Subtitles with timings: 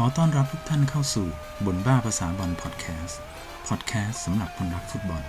[0.00, 1.26] ขอต้อนรับทุกท่านเข้าสู่
[1.66, 3.18] บนบ้าภาษาบอลพอดแคสต์
[3.68, 5.22] พอดแคสต์สำหรับคนรักฟุตบอล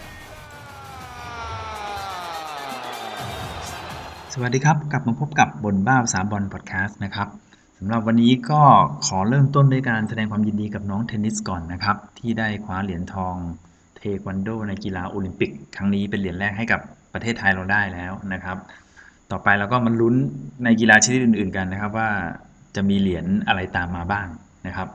[4.33, 7.27] สวัสดีครับ กลับมาพบกับบนบ้าภาษาบอลพอดแคสต์นะครับ
[7.77, 8.61] สำหรับวันนี้ก็
[9.07, 13.35] ขอเริ่มต้นด้วยการแสดงความยินดีกับน้องเทนนิสก่อนนะครับ ที่ได้คว้าเหรียญทอง
[13.97, 16.79] เทควันโดในกีฬาโอลิมปิก ครั้งนี้เป็นเหรียญแรกให้กับ
[17.13, 18.57] ประเทศไทยเราได้แล้วนะครับ
[19.31, 20.15] ต่อไปเราก็มาลุ้น
[20.63, 22.09] ในกีฬาชนิดอื่น ๆ กันนะครับว่า
[22.75, 24.27] จะมีเหรียญอะไรตามมาบ้าง
[24.67, 24.87] นะครับ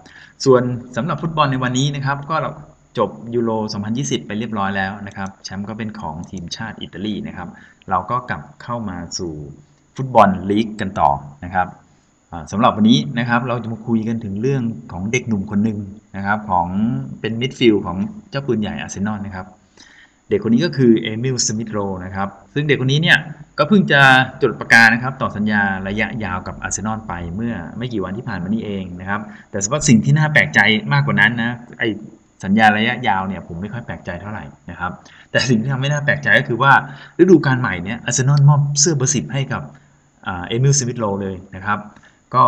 [0.45, 0.63] ส่วน
[0.97, 2.37] สำหรับฟุตบอลในวันนี้นะครับ ก็
[2.99, 3.51] จบยูโร
[3.91, 7.49] 2020 ไปเรียบร้อยแล้วนะครับ แชมป์ก็เป็นของทีมชาติอิตาลีนะครับ
[7.91, 9.33] เราก็กลับเข้ามาสู่
[9.97, 11.11] ฟุตบอลลีกกันต่อ
[11.45, 11.69] นะครับ
[12.53, 15.79] สำหรับวันนี้นะครับเราจะมาคุยกันถึงเรื่องของเด็กหนุ่มคนหนึ่ง
[16.17, 16.67] นะครับของ
[17.21, 17.97] เป็นมิดฟิลด์ของ
[18.31, 19.47] เจ้าปืนใหญ่อาร์เซนอลนะครับ
[20.31, 23.19] เด็กคนนี้ก็คือเอมิลสมิธโรว์นะครับ ซึ่งเด็กคนนี้เนี่ย
[23.59, 24.01] ก็เพิ่งจะ
[24.43, 30.61] จรดปากกานะครับต่อสัญญาระยะยาวกับอาร์เซนอลไปเมื่อไม่กี่วันที่ผ่านมานี้เองนะครับ แต่สำหรับสิ่งที่น่าแปลกใจ
[30.93, 31.85] มากกว่านั้นนะไอ
[32.45, 34.93] สัญญาระยะยาวเนี่ยผมไม่ค่อยแปลกใจเท่าไหร่นะครับ
[35.31, 36.73] แต่สิ่งที่ทำให้น่าแปลกใจก็คือว่า
[37.19, 39.63] ฤดูกาลใหม่เนี่ยอาร์เซนอลมอบเสื้อเบอร์สิบให้กับ
[40.25, 41.79] เอมิลสมิธโรว์เลยนะครับ
[42.35, 42.45] ก็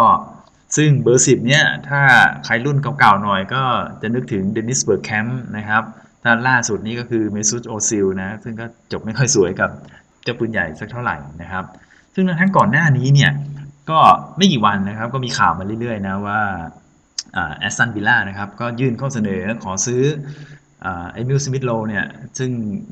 [0.77, 2.00] ซึ่งเบอร์สิบเนี่ยถ้า
[2.45, 3.62] ใครรุ่นเก่าๆหน่อยก็
[4.03, 5.83] จะนึกถึงเดนิสเบิร์กแคมป์นะครับ
[6.27, 9.70] ถ้าล่าสุดนี้ก็คือเมซุตโอซิลนะซึ่งก็จบไม่ค่อยสวยกับ
[10.24, 11.64] เจ้าปืนใหญ่สักเท่าไหร่นะครับ
[12.14, 13.30] ซึ่งทั้งก่อนหน้านี้เนี่ย
[13.91, 13.98] ก็
[14.36, 16.41] ไม่กี่วันนะครับก็มีข่าวมาเรื่อยๆนะว่า
[17.58, 20.02] แอสตันวิลล่านะครับก็ยื่นข้อเสนอขอซื้อ
[20.80, 22.04] เอมิลสมิธโรว์เนี่ย
[22.38, 22.50] ซึ่ง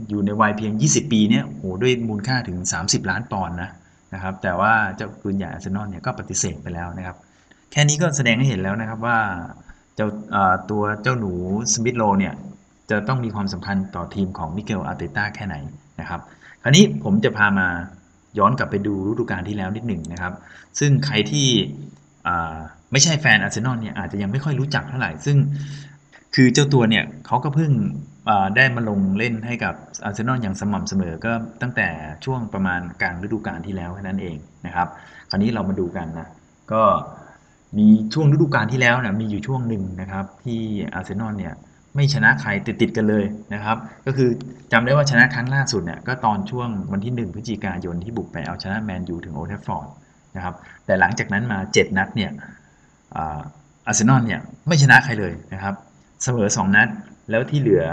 [0.09, 3.71] อยู่ในวัยเพียง 20 ปีเนี่ยโหด้วยมูลค่าถึง 30 ล้านปอนด์นะ
[4.15, 7.17] นะครับแต่ว่าเจ้าปืนใหญ่อาร์เซนอลเนี่ยก็ปฏิเสธไปแล้วนะครับ
[7.73, 9.19] แค่นี้ก็แสดงให้เห็นแล้วนะครับว่า
[9.97, 10.09] เจ้า
[10.71, 11.33] ตัวเจ้าหนู
[11.75, 12.35] สมิธโรว์เนี่ย
[12.91, 15.57] จะต้องมีความสำคัญต่อทีมของมิเกลอาร์เตต้าแค่ไหน
[16.01, 16.21] นะครับ
[16.63, 17.67] คราวนี้ผมจะพามา
[18.39, 20.33] ย้อนกลับไปดูฤดูกาลที่แล้วนิดหนึ่งนะครับ
[20.79, 21.49] ซึ่งใครที่
[22.93, 25.37] ไม่ใช่แฟนอาร์เซนอลเนี่ยอาจจะยังไม่ค่อยรู้จักเท่าไหร่ ซึ่ง
[26.35, 27.73] คือเจ้าตัวเนี่ยเขาก็เพิ่ง
[28.57, 29.75] ได้มาลงเล่นให้กับ
[30.05, 31.89] อาร์เซนอลอย่างสม่ำเสมอก็ตั้งแต่
[32.25, 34.37] ช่วงประมาณกลางฤดูกาลที่แล้วแค่นั้นเอง
[34.67, 34.89] นะครับ
[35.31, 36.29] คราวนี้เรามาดูกันนะ
[36.73, 36.83] ก็
[37.79, 40.61] มีช่วงฤดูกาลที่แล้วนะมีอยู่ช่วงหนึ่งนะครับที่
[40.95, 41.55] อาร์เซนอลเนี่ย
[41.95, 43.25] ไม่ชนะใครติดติดกันเลย
[43.55, 44.29] นะครับ ก็คือ
[44.73, 49.89] จำได้ว่าชนะครั้งล่าสุดเนี่ยก็ตอนช่วงวันที่ 1 พฤศจิกายนที่บุกไปเอาชนะแมนยูถึงโอลด์แทรฟฟอร์ด
[50.37, 50.55] นะครับ
[50.87, 52.31] แต่หลังจากนั้นมา 7 นัดเนี่ย
[53.17, 55.75] อาร์เซนอลเนี่ยไม่ชนะใครเลยนะครับ
[56.23, 56.89] เสมอ 2 นัด
[57.31, 57.85] แล้วที่เหลือ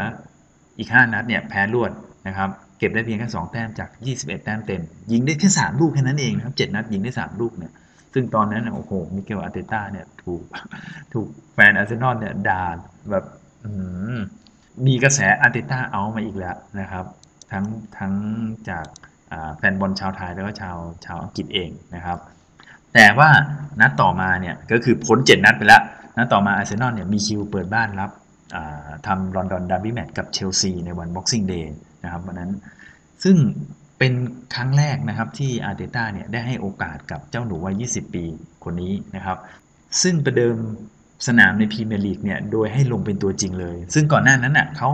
[0.77, 1.91] อีก 5 นัดเนี่ยแพ้รวด
[2.27, 4.81] นะครับเก็บได้เพียงแค่ 2 แต้มจาก 21 แต้มเต็ม
[5.11, 7.71] ยิงได้แค่ 3 ลูกแค่นั้นเองนะครับ7นัดยิงได้ 3 ลูกเนี่ย
[8.13, 10.43] ซึ่งตอนนั้นโอ้โหมิเกลอาร์เตต้าเนี่ยถูก
[11.13, 12.63] ถูกแฟนอาร์เซนอลเนี่ยด่า
[13.11, 13.25] แบบ
[14.85, 17.05] มีกระแสอาร์เตต้าเอามาอีกแล้วนะครับ
[17.51, 17.65] ทั้ง
[17.97, 18.13] ทั้ง
[18.69, 18.85] จาก
[19.57, 22.17] แฟนบอลชาวไทยแล้วก็ชาวชาวอังกฤษเองนะครับ
[22.93, 23.29] แต่ว่า
[23.81, 25.81] นัดต่อมาเนี่ยก็คือพ้นเจ็ดนัดไปแล้ว
[26.17, 28.11] นัดต่อมาอาร์เซนอลเนี่ยมีคิวเปิดบ้านรับ
[29.07, 32.51] ทำลอนดอนดาร์บี้แมตช์กับเชลซีในวัน Boxing Day นะครับวันนั้น
[33.23, 33.35] ซึ่ง
[33.97, 34.13] เป็น
[34.55, 38.23] ครั้งแรกนะครับที่อาร์เตต้าเนี่ยได้ให้โอกาสกับเจ้าหนูวัย 20 ปี
[38.63, 39.37] คนนี้นะครับ
[40.01, 40.55] ซึ่งประเดิม
[41.27, 44.89] สนามในพรีเมียร์ลีกเนี่ยโดยให้ลงเป็นตัวจริงเลย ซึ่งก่อนหน้านั้นน่ะเขา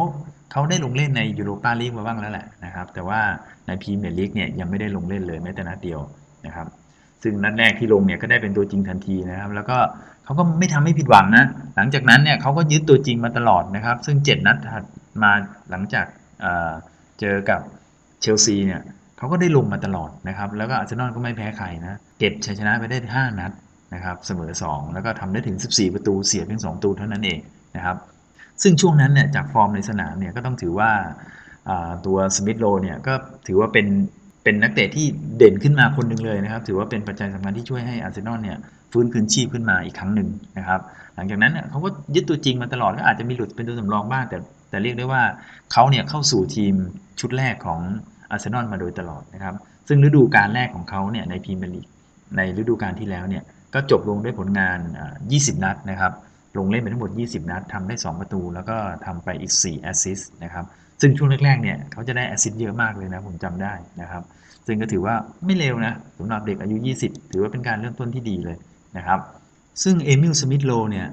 [0.52, 3.20] เขาได้ลงเล่นในยูโรปาลีกมาบ้างแล้วแหละนะครับ แต่ว่า
[3.68, 6.00] ในพรีเมียร์ลีกเนี่ยยังไม่ได้ลงเล่นเลยแม้แต่นัดเดียว
[6.46, 6.68] นะครับ
[7.24, 9.78] ซึ่งนัดแรกที่ลงเนี่ยก็ได้เป็นตัวจริงทันทีนะครับ แล้วก็
[10.26, 11.46] เขาก็ไม่ทำให้ผิดหวังนะ
[11.76, 14.84] หลังจากนั้นเนี่ยเขาก็ยึดตัวจริงมาตลอดนะครับ ซึ่ง 7 นัดถัด
[15.24, 15.32] มา
[15.72, 16.06] หลังจาก
[17.20, 17.62] เจอกับ
[18.22, 18.82] เชลซีเนี่ย
[19.18, 23.52] เขาก็ได้ลงมาตลอดนะครับ แล้วก็อาร์เซนอลก็ไม่แพ้ใครนะ เก็บชัยชนะไปได้ 5 นัด
[23.94, 27.40] นะครับเสมอ 2 แล้วก็ทำได้ถึง 14 ประตูเสียเพียง2ประตูเท่านั้นเอง
[27.76, 27.98] นะครับ
[28.62, 30.92] ซึ่งช่วงนั้นเนี่ยจากฟอร์มในสนามเนี่ยก็ต้องถือว่า
[32.06, 33.14] ตัวสมิธโรว์เนี่ยก็
[33.48, 33.88] ถือว่าเป็น
[34.44, 35.06] เป็นนักเตะที่
[35.38, 38.58] เด่นขึ้นมาคนหนึ่งเลยนะครับ ถือว่าเป็นปัจจัยสำคัญที่ช่วยให้อาร์เซนอลเนี่ย
[38.92, 40.80] ฟื้นคืนชีพขึ้นมาอีกครั้งหนึ่งนะครับ
[41.16, 44.38] หลังจากนั้นเนี่ยเขาก็ยึดตัวจริงมาตลอดก็อาจจะมีหลุดเป็นตัวสำรองบ้าง แต่
[44.70, 45.24] แต่เรียกได้ว่า
[45.74, 46.74] เขาเนี่ยเข้าสู่ทีม
[47.20, 47.80] ชุดแรกของ
[48.32, 49.56] อาร์เซนอลมาโดยตลอดนะครับ
[49.88, 51.88] ซึ่งฤดูกาลแรกของเขาเนี่ยในพรีเมียร์ลีก
[52.38, 53.44] ในฤดูกาลที่แล้วเนี่ย
[53.74, 54.80] ก็จบลงด้วยผลงาน
[55.22, 56.14] 20 นัดนะครับ
[56.58, 60.66] ลงเล่นไปทั้งหมด 20 นัดทำได้ 2 ประตู แล้วก็ทำไปอีก 4 แอสซิสต์นะครับ
[61.02, 64.24] ซึ่งช่วงแรกๆ เนี่ยเขาจะได้แอสซิสต์เยอะมากเลยนะผมจำได้นะครับ
[64.66, 65.16] ซึ่งก็ถือว่า
[65.46, 68.58] ไม่เลวนะสำหรับเด็กอายุ 20 ถือว่าเป็นการเริ่มต้นที่ดีเลย
[68.98, 69.20] นะครับ
[69.84, 71.08] ซึ่งเอมิล สมิธโรว์เนี่ย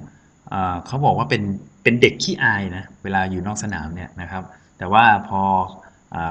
[0.86, 1.42] เขาบอกว่าเป็น
[1.82, 4.42] เป็นเด็กขี้อายนะ เวลาอยู่นอกสนามเนี่ยนะครับ
[4.78, 5.42] แต่ว่าพอ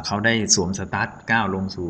[0.06, 1.90] เขาได้สวมสตั๊ดก้าวลงสู่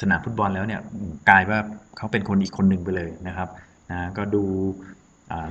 [0.00, 0.80] สนามฟุตบอลแล้วเนี่ย
[1.28, 1.60] กลายว่า
[1.96, 3.48] เขาเป็นคนอีกคนหนึ่งไปเลยนะครับ
[3.90, 4.42] นะก็ดู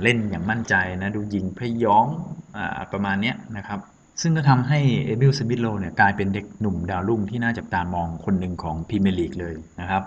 [0.02, 2.06] เล่นอย่างมั่นใจนะดูยิงพย้อง
[2.56, 2.58] อ
[2.92, 3.80] ประมาณนี้นะครับ
[4.22, 10.02] ซึ่งก็ทำให้เอมิลสมิธโรว์เนี่ยกลายเป็นเด็กหนุ่มดาวรุ่งที่น่าจับตามองคนหนึ่งของพรีเมียร์ลีกเลยนะครับ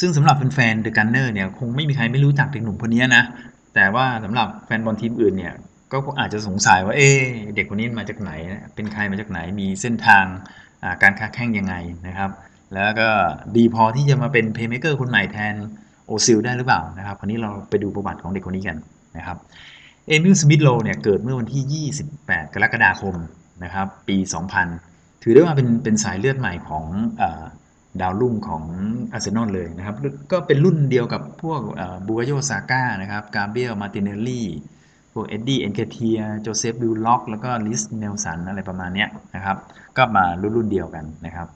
[0.00, 3.24] ซึ่งสำหรับแฟนๆ The Gunners เนี่ยคงไม่มีใครไม่รู้จักเด็กหนุ่มคนนี้นะ
[3.74, 5.54] แต่ว่าสำหรับแฟนบอลทีมอื่นเนี่ย
[5.92, 7.10] ก็อาจจะสงสัยว่าเอ๊
[7.56, 8.32] เด็กคนนี้มาจากไหน
[8.74, 10.24] เป็นใครมาจากไหนมีเส้นทาง
[11.02, 11.74] การค้าแข่งยังไง
[12.08, 12.30] นะครับ
[12.74, 13.08] แล้วก็
[13.56, 15.54] ดีพอที่จะมาเป็น playmaker คนใหม่แทน
[16.06, 18.76] โอซิลได้หรือเปล่านะครับคราวนี้เราไปดูประวัติของเด็กคนนี้กัน
[19.16, 19.36] นะครับ
[20.08, 23.14] เอมิลสมิธโรว์เนี่ยเกิดเมื่อวันที่ 28 กรกฎาคม
[23.64, 24.16] นะครับปี
[24.70, 26.84] 2000 ถือได้ว่าเป็นเป็นสายเลือดใหม่ของ
[28.00, 28.62] ดาวรุ่งของ
[29.12, 29.96] อาร์เซนอลเลยนะครับ
[30.32, 31.60] ก็เป็นรุ่นเดียวกับพวก
[32.06, 34.46] บูกาโยซาก้านะครับกาเบรียลมาร์ติเนลลี่
[35.14, 39.56] พวกเอ็ดดี้เอ็นเคเทียโจเซฟ วิลล็อกแล้วก็รีสส์ เนลสันอะไรประมาณนี้นะครับ
[39.96, 41.46] ก็มารุ่นรุ่นเดียวกันนะครับ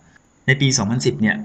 [0.46, 1.36] ในปี 2010 เนี่ย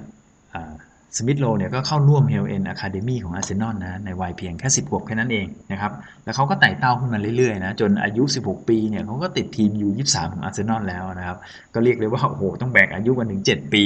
[1.18, 5.92] สมิธโรว์เนี่ยก็เข้าร่วมเฮลเอนด์ academy ของอาร์เซนอลนะในวัยเพียงแค่ 10ขวบแค่นั้นเองนะครับ
[6.24, 11.38] แล้วเขาก็ไต่เต้าขึ้นมาเรื่อยๆนะจนอายุ 16 ปีเนี่ยเขาก็ติดทีม U23 ของอาร์เซนอลแล้วนะครับ
[11.74, 13.84] ก็เรียกเลยว่าโอ้โหต้องแบกอายุกันถึง 7 ปี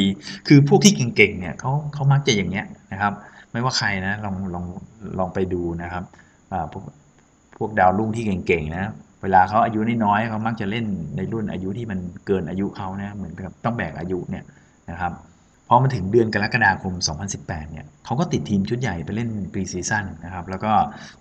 [0.48, 3.14] คือพวกที่เก่งๆเนี่ยเขาเขามักจะอย่างเงี้ยนะครับ
[3.52, 4.66] ไม่ว่าใครนะลองลอง
[5.20, 6.04] ลองไปดูนะครับ
[6.72, 6.84] พวก
[7.58, 14.44] พวกดาวรุ่งที่เก่งๆนะเวลาเขาอายุน้อยๆเขามักจะเล่นในรุ่นอายุที่มันเกินอายุเขานะเหมือนกับต้องแบกอายุเนี่ย
[14.92, 15.14] นะครับ
[15.68, 16.94] พอมาถึงเดือนกรกฎาคม
[17.34, 20.72] 2018 เนี่ยเขาก็ติดทีมชุดใหญ่ไปเล่น pre-season นะครับ แล้วก็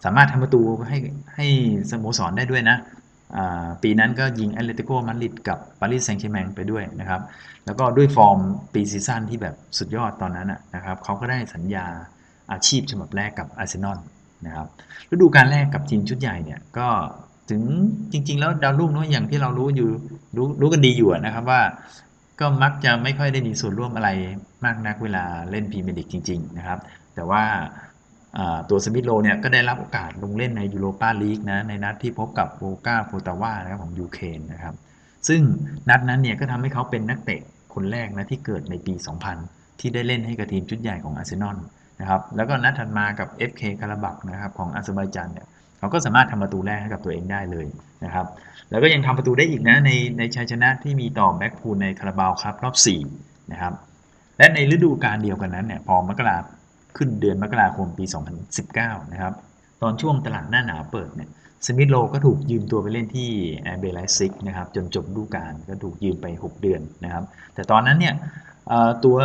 [0.05, 0.99] สามารถทำประตูให้
[1.35, 1.47] ให้
[1.91, 2.77] สโมสรได้ด้วยนะ
[3.83, 7.21] ปีนั้นก็ยิงแอตเลติโกมาดริดกับปารีสแซงต์แชร์แมงไปด้วยนะครับ
[7.67, 8.39] แล้วก็ด้วยฟอร์ม
[8.73, 11.87] pre-season ที่แบบสุดยอดตอนนั้นนะครับเขาก็ได้สัญญา
[12.53, 13.99] อาชีพฉบับแรกกับอาร์เซนอล
[14.47, 14.67] นะครับ
[15.11, 16.89] ฤดูกาลแรกกับทีมชุดใหญ่เนี่ยก็
[17.51, 17.63] ถึง
[18.13, 19.89] จริง ๆ แล้วดาวรุ่งเนาะอย่างที่เรารู้อยู่
[20.37, 21.63] รู้รู้กันดีอยู่นะครับว่า
[22.41, 24.11] ก็มักจะไม่ค่อยได้มีส่วนร่วมอะไร
[24.65, 26.79] มากนักเวลาเล่นพรีเมียร์ลีกจริง ๆ นะครับ
[27.15, 27.43] แต่ว่า
[28.71, 34.75] ตัวสมิธโลเนี่ยก็ได้รับโอกาสลงเล่นในยูโรปาลีกนะในนัดที่พบกับโบกาโฟตาวานะครับของยูเครนนะครับ
[35.29, 35.41] ซึ่ง
[35.89, 37.41] นัดนั้นเนี่ยก็ทำให้เขาเป็นนักเตะ
[37.75, 38.95] คนแรกนะที่เกิดในปี
[39.37, 41.57] 2000 ที่ได้เล่นให้กับทีมชุดใหญ่ของอาร์เซนอล
[42.01, 45.47] นะครับแล้วก็นัดถัดมากับ FK คาราบักนะครับของอาเซอร์ไบจานเนี่ย
[45.79, 47.67] เขาก็สามารถทำประตูแรกให้กับตัวเองได้เลย
[48.05, 48.27] นะครับ
[48.71, 52.77] แล้วก็ยังทำประตูได้อีกนะในในชัยชนะที่มีต่อแบล็กพูลในคาราบาวคัพรอบ
[53.15, 53.73] 4นะครับ
[54.39, 56.39] และในฤดูกาลเดียวกันนั้นเนี่ยพอมกรา
[56.97, 58.05] ขึ้นเดือนมกราคมปี
[58.59, 59.35] 2019 นะครับ
[59.83, 61.31] ตอนช่วงตลาดหน้าหนาวเปิดเนี่ย
[61.67, 63.31] สมิธโรว์ก็ถูกยืมตัวไปเล่นที่
[63.63, 68.15] แอร์เบ ไลป์ซิกนะครับจนจบฤดูกาลก็ถูกยืมไป 6 เดือนนะครับแต่ตอนนั้นเนี่ย
[69.05, 69.17] ตัว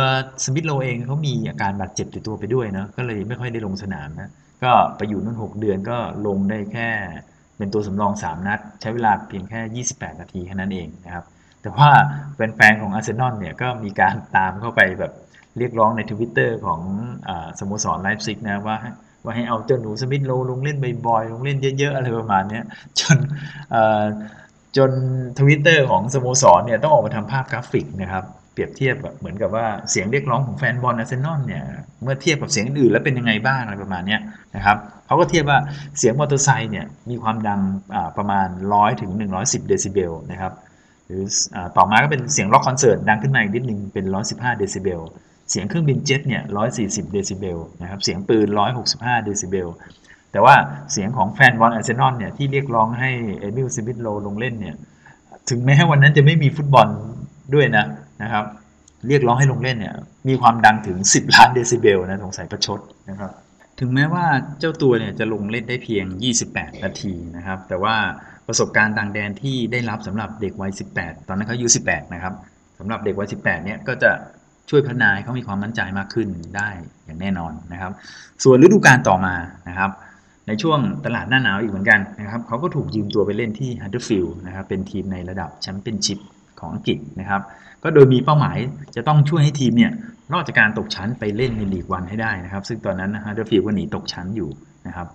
[0.44, 4.30] สมิธโรว์เองเขามีอาการบาดเจ็บติดตัวไปด้วยนะก็เลยไม่ค่อยได้ลงสนามนะ
[4.64, 6.88] ก็ไปอยู่นั่น6 เดือนก็ลงได้แค่
[7.56, 11.24] เป็นตัวสำรอง 3 นัด ใช้เวลาเพียงแค่ 28 นาทีแค่นั้นเองนะครับ
[11.62, 11.90] แต่ว่า
[12.34, 15.12] แฟนๆของอาร์เซนอลเนี่ยก็มีการตามเข้าไปแบบ
[15.58, 18.76] เรียกร้องในทวิตเตอร์ของสโมสรไลป์ซิกนะว่า
[19.24, 22.60] ว่าให้เอาเจ้าหนูสมิธโรว์ลงเล่นบ่อยๆลงเล่นเยอะๆ อะไรประมาณนี้
[23.00, 23.18] จน
[24.76, 24.90] จน
[25.38, 31.64] ทวิตเตอร์ของสโมสรเนี่ยต้องออกมาทำภาพกราฟิกนะครับ เปรียบเทียบแบบเหมือนกับว่าเสียงเรียกร้องของแฟนบอลอาร์เซนอลเนี่ย
[32.02, 34.16] เมื่อเทียบกับเสียงอื่นแล้วเป็นยังไงบ้างอะไรประมาณนี้
[34.56, 34.76] นะครับ
[35.06, 35.58] เขาก็เทียบว่า
[35.98, 37.60] เสียงมอเตอร์ไซค์เนี่ยมีความดัง
[38.16, 39.10] ประมาณ 100ถึง
[39.40, 40.52] 110 เดซิเบลนะครับ
[41.06, 41.22] หรือ
[41.76, 45.00] ต่อมาก็เป็นเสียงร็อกคอนเสิร์ตดังขึ้นมาอีกนิดนึงเป็น 115 เดซิเบล
[45.50, 46.42] เสียงเครื่องบินเจ็ตเนี่ย
[46.78, 48.46] 140 เดซิเบลนะครับเสียงปืน
[48.86, 49.68] 165 เดซิเบล
[50.32, 50.54] แต่ว่า
[50.92, 53.10] เสียงของแฟนบอลอาร์เซนอลเนี่ยที่เรียกร้องให้
[53.40, 54.76] เอมิลสมิธโลลงเล่นเนี่ย
[55.48, 56.88] ถึงแม้วันนั้นจะไม่มีฟุตบอล
[57.54, 57.84] ด้วยนะ
[58.22, 58.44] นะครับ
[59.08, 59.94] เรียกร้องให้ลงเล่นเนี่ย
[60.28, 62.80] มีความดังถึง 10 ล้านเดซิเบลนะสงสัยประชด
[63.10, 63.30] นะครับ
[63.80, 64.24] ถึงแม้ว่า
[64.58, 66.04] เจ้าตัวเนี่ยจะลงเล่นได้เพียง
[66.44, 67.96] 28 นาทีนะครับแต่ว่า
[68.48, 72.34] ประสบการณ์ต่างแดนที่ได้รับสำหรับเด็กวัย 18 ตอนนั้นเขาอายุ 18 นะครับ
[72.78, 74.10] สำหรับเด็กวัย 18 เนี่ยก็จะ
[74.70, 76.68] ช่วยพัฒนาให้เขามีความมั่นใจมากขึ้นได้
[77.04, 77.92] อย่างแน่นอนนะครับ
[78.44, 79.34] ส่วนฤดูกาลต่อมา
[79.68, 79.90] นะครับ
[80.48, 86.18] ในช่วงตลาดหน้าหนาวอีกเหมือนกันนะครับเขาก็ถูกยืมตัวไปเล่นที่ฮัดเดอร์สฟิลด์นะครับเป็นทีมในระดับแชมเปี้ยนชิพ
[86.62, 87.42] ของอังกฤษนะครับ
[87.82, 88.56] ก็โดยมีเป้าหมาย
[88.96, 89.92] จะต้องช่วยให้ทีมเนี่ย
[90.32, 94.50] รอดจากการตกชั้นไปเล่นในลีกวันให้ได้นะครับ ซึ่งตอนนั้นฮัดเดอร์สฟิลด์ก็หนีตกชั้นอยู่
[94.86, 95.06] นะครับ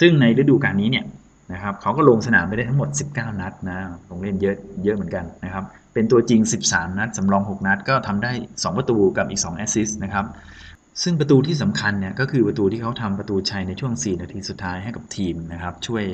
[0.00, 1.04] ซึ่งในฤดูกาลนี้เนี่ย
[1.52, 3.78] นะครับเขาก็ลงสนามไปได้ทั้งหมด 19 นัดนะ
[4.10, 5.64] ลงเล่นเยอะเยอะเหมือนกันนะครับ
[5.94, 10.26] เป็นตัวจริง 13 นัด สำรอง 6 นัด ก็ทำได้ 2 ประตูกับอีก 2 แอสซิสต์นะครับ
[11.02, 16.04] ซึ่งประตูที่สำคัญเนี่ยก็คือประตูที่เขาทำประตูชัยในช่วง 4 นาทีสุดท้ายให้กับทีมนะครับ ช่วย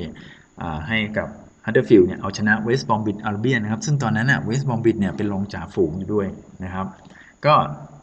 [0.87, 1.29] ให้กับ
[1.67, 6.27] ฮัดเดอร์สฟิลด์เนี่ยเอาชนะเวสต์บรอมวิชอัลเบียนนะครับซึ่งตอนนั้นอะเวสต์บรอมวิชเนี่ยเป็นรองจ่าฝูงอยู่ด้วย
[6.63, 6.85] นะครับ
[7.45, 7.53] ก็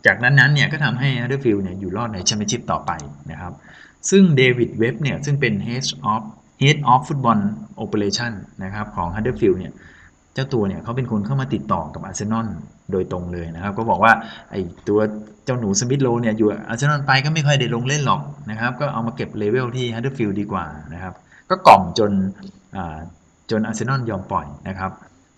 [0.06, 2.90] จากนัดนั้นเนี่ยก็ทำให้ฮัดเดอร์สฟิลด์เนี่ยอยู่รอดในแชมเปี้ยนชิพต่อไป
[3.30, 3.52] นะครับ
[4.10, 6.22] ซึ่งเดวิดเว็บเนี่ยซึ่งเป็น Head of
[6.62, 7.40] Head of Football
[7.84, 8.32] Operation
[8.64, 9.72] นะครับของฮัดเดอร์สฟิลด์เนี่ย
[10.34, 12.46] เจ้าตัวเนี่ยเขาเป็นคนเข้ามาติดต่อกับอาร์เซนอล
[12.92, 14.12] โดยตรงเลยนะครับ ก็บอกว่า
[14.50, 15.00] ไอ้ตัว
[15.44, 21.14] เจ้าหนูสมิธโลเนี่ยอยู่อาร์เซนอลไปก็ไม่ค่อยได้ลงเล่นหรอกนะครับ ก็เอามาเก็บ level ที่ฮัดเดอร์สฟิลด์ดีกว่านะครับ
[21.50, 22.10] ก็กล่อมจน
[23.50, 24.92] จนอาร์เซนอลยอมปล่อยนะครับ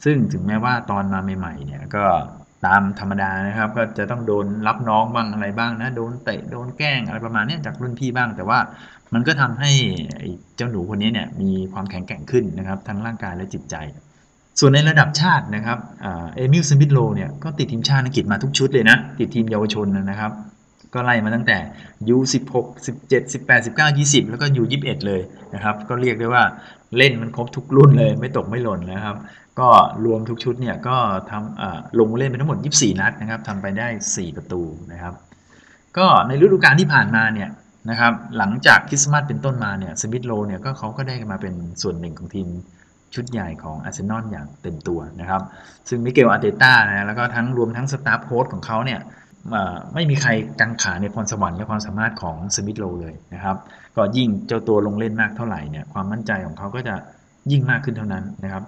[0.05, 2.05] ซึ่งถึงแม้ว่าตอนมาใหม่ๆเนี่ยก็
[2.67, 8.59] ตามธรรมดานะครับ ก็จะต้องโดนรับน้องบ้างอะไรบ้างนะโดนเตะโดนแกล้งอะไรประมาณนี้จากรุ่นพี่บ้าง แต่ว่า
[9.15, 9.71] มันก็ทำให้
[10.57, 13.77] เจ้าหนูคนนี้เนี่ยมีความแข็งแกร่งขึ้นนะครับทั้งร่างกายและจิตใจ
[14.61, 20.33] ส่วนในระดับชาตินะครับเอมิลสมิธโลเนี่ยก็ติดทีมชาติอังกฤษมาทุกชุดเลยนะ ติดทีมเยาวชนนะครับ
[20.95, 21.59] ก็ไล่มาตั้งแต่
[22.15, 22.53] U16
[22.87, 25.23] 17 18 19 20 แล้วก็ U21 เลย
[25.55, 26.45] นะครับ ก็เรียกได้ว่า
[26.97, 29.17] เล่นมันครบทุกรุ่นเลยไม่ตกไม่หล่นนะครับ
[29.61, 29.69] ก็
[30.05, 30.97] รวมทุกชุดเนี่ยก็
[31.31, 34.63] ทำลงเล่นไปทั้งหมด 24 นัดนะครับทำไปได้ 4 ประตู
[34.93, 35.15] นะครับ
[35.97, 37.49] ก็ในฤดูกาลที่ผ่านมาเนี่ย
[37.91, 42.49] นะครับหลังจากคริสต์มาสเป็นต้นมาเนี่ยสมิธโลเนี่ยก็เขาก็ได้มาเป็นส่วนหนึ่งของทีม
[43.15, 45.43] ชุดใหญ่ของอาร์เซนอลอย่างเต็มตัวนะครับ
[45.89, 49.01] ซึ่งมิเกลอาร์เตต้านะแล้วก็ทั้งรวมทั้งสตาฟโค้ชของเขาเนี่ย
[49.95, 53.57] ไม่มีใครกังขาในพรสวรรค์และความสามารถของสมิธโลเลยนะครับ
[53.97, 56.95] ก็ยิ่งเจ้าตัวลงเล่นมากเท่าไหร่เนี่ยความมั่นใจของเขาก็จะ
[57.53, 58.63] ยิ่งมากขึ้นเท่านั้นนะครับ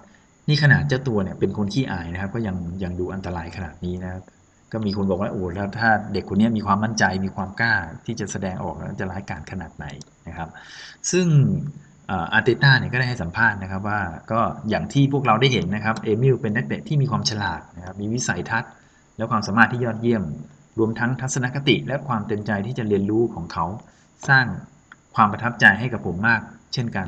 [0.47, 4.23] นี่ขนาดเจ้าตัวเนี่ยเป็นคนขี้อายนะครับ ก็ยังยังดูอันตรายขนาดนี้นะครับ
[4.71, 7.73] ก็มีคนบอกว่าโอ้แล้วถ้าเด็กคนนี้มีความมั่นใจมีความกล้า
[8.05, 9.85] ที่จะแสดงออกแล้วจะร้ายกาจขนาดไหน
[10.27, 10.49] นะครับ
[11.11, 11.27] ซึ่ง
[12.11, 13.99] อาร์เตต้าเนี่ยก็ได้ให้สัมภาษณ์นะครับว่า
[14.31, 18.71] ก็อย่างที่พวกเราได้เห็นนะครับเอมิลเป็นนักเตะที่มีความฉลาดนะครับมีวิสัยทัศน์
[19.17, 20.23] และความสามารถที่ยอดเยี่ยม
[20.77, 23.65] รวมทั้งทัศนคติและความเต็มใจที่จะเรียนรู้ของเขา
[24.29, 24.45] สร้าง
[25.15, 26.41] ความประทับใจให้กับผมมาก
[26.73, 27.07] เช่นกัน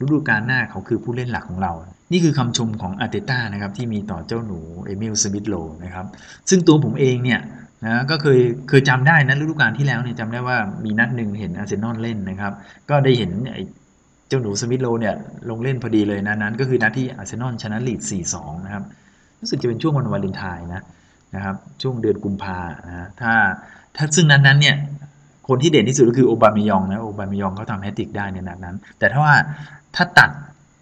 [0.00, 1.72] ฤดูกาลหน้าเขาคือผู้เล่นหลักของเรา
[2.12, 5.54] นี่คือคำชมของอาร์เตต้านะครับที่มีต่อเจ้าหนูเอมิลสมิธโล
[5.84, 6.06] นะครับ
[6.50, 7.40] ซึ่งตัวผมเองเนี่ย
[7.84, 12.52] นะก็เคยเคยจำได้นะฤดูกาลที่แล้วเนี่ยจำได้ว่ามีนัดหนึ่งเห็นอาร์เซนอลเล่นนะครับ
[12.90, 13.30] ก็ได้เห็น
[14.28, 15.14] เจ้าหนูสมิธโลเนี่ย
[15.50, 18.00] ลงเล่นพอดีเลยนะนั้น ก็คือนัดที่อาร์เซนอลชนะลีดส์
[18.32, 18.84] 4-2 นะครับ
[19.40, 20.82] รู้สึกจะเป็นช่วงวันวาเลนไทน์นะ
[21.34, 22.58] นะครับช่วงเดือนกุมภา
[22.88, 23.34] นะถ้า
[23.96, 24.76] ถ้าซึ่งนัดนั้นเนี่ย
[25.48, 29.34] คนที่เด่นที่สุดก็คือโอบาเมยองนะโอบาเมยองเขาทำแฮตทริกได้ในนัดนั้น แต่ถ้าว่า
[29.96, 30.30] ถ้าตัด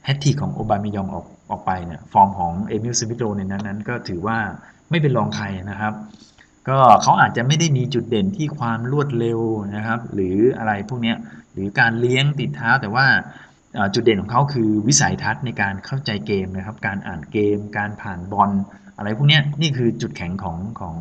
[0.05, 4.39] แฮตทริกของโอบาเมยองออกออกไปเนี่ยฟอร์มของเอมิลสมิธโลในนัดนั้น ก็ถือว่า
[4.91, 5.93] ไม่เป็นรองใครนะครับ
[6.69, 9.41] ก็เขาอาจจะไม่ได้มีจุดเด่นที่ความรวดเร็ว
[9.77, 11.15] นะครับ หรืออะไรพวกนี้
[11.53, 13.07] หรือการเลี้ยงติดเท้าแต่ว่า
[13.95, 18.51] จุดเด่นของเขาคือวิสัยทัศน์ในการเข้าใจเกมนะครับ การอ่านเกม การผ่านบอล
[18.99, 20.97] อะไรพวกนี้นี่คือจุดแข็งของของ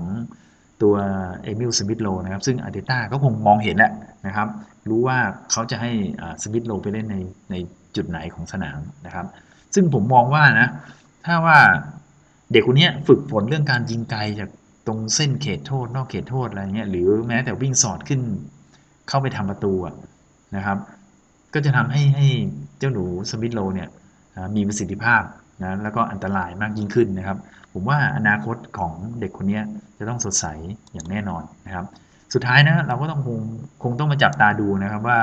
[0.82, 0.96] ตัว
[1.44, 3.92] เอมิลสมิธโลนะครับ ซึ่งอาร์เตต้าก็คงมองเห็นแหละ
[4.28, 4.48] นะครับ
[4.90, 5.18] รู้ว่า
[5.52, 5.92] เขาจะให้
[6.44, 7.18] สมิธโลไปเล่นใน
[7.52, 7.56] ใน
[7.96, 9.26] จุดไหนของสนามนะครับ
[9.76, 10.68] ซึ่งผมมองว่านะ
[11.26, 11.60] ถ้าว่า
[12.52, 14.50] เด็กคนนี้ฝึกฝนเรื่องการยิงไกลจาก
[14.88, 18.22] ตรงเส้นเขตโทษ นอกเขตโทษอะไรเงี้ยหรือแม้แต่วิ่งสอดขึ้น
[19.08, 19.74] เข้าไปทำประตู
[20.56, 20.78] นะครับ
[21.54, 22.28] ก็จะทำให้ให้
[22.80, 23.90] เจ้าหนูสมิธโลเนี่ย
[24.56, 25.22] มีประสิทธิภาพ
[25.62, 27.38] นะแล้วก็อันตรายมากยิ่งขึ้นนะครับ
[27.74, 29.60] ผมว่าอนาคตของเด็กคนนี้
[29.98, 30.46] จะต้องสดใส
[30.94, 31.86] อย่างแน่นอนนะครับ
[32.34, 33.40] สุดท้ายนะเราก็ต้องคง
[33.84, 35.20] คงต้องมาจับตาดูนะครับว่า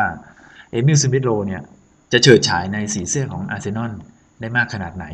[0.71, 1.62] เอมิลสมิธโลเนี่ย
[2.12, 3.93] จะเฉิดฉายในสีเสื้อของอาร์เซนอล
[4.41, 5.07] ได้มากขนาดไหน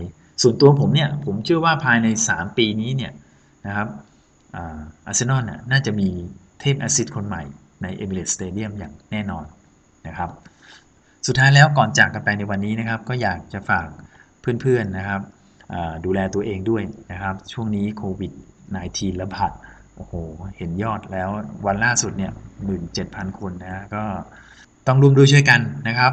[0.42, 3.12] ส่วนตัวผมเนี่ยผมเชื่อว่าภายใน 3 ปีนี้เนี่ย
[3.66, 3.88] นะครับ
[4.56, 6.08] อาร์เซนอลน่าจะมี
[6.60, 7.42] เทพแอสซิสต์คนใหม่
[7.82, 9.44] ในเอมิเรตสเตเดียมอย่างแน่นอน
[10.06, 10.30] นะครับ
[11.26, 13.88] สุดท้ายแล้วก่อนจากกันไปในวันนี้นะครับ ก็อยากจะฝาก
[14.40, 15.20] เพื่อนๆนะครับ
[16.04, 18.32] ดูแลตัวเองด้วยนะครับ ช่วงนี้โควิด
[18.76, 19.52] -19 ระบาด
[19.96, 20.12] โอ้โห
[20.56, 21.28] เห็นยอดแล้ว
[21.66, 22.32] วันล่าสุดเนี่ย
[22.84, 24.04] 17,000คนนะก็
[24.86, 26.12] ต้องร่วมด้วยช่วยกันนะครับ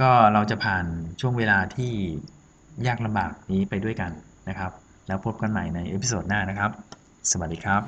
[0.00, 0.84] ก็เราจะผ่าน
[1.20, 1.92] ช่วงเวลาที่
[2.86, 4.10] ยากลำบากนี้ไปด้วยกัน
[4.48, 4.72] นะครับ
[5.06, 6.70] แล้วพบกันใหม่ใน episode หน้านะครับ
[7.30, 7.82] สวัสดีครับ